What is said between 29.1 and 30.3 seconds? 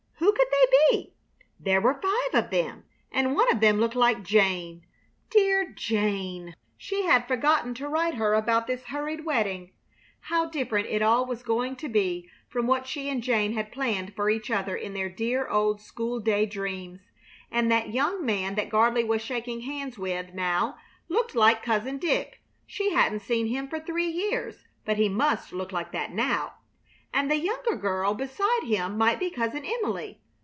be Cousin Emily!